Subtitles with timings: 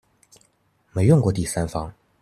[0.93, 1.93] 沒用過第三方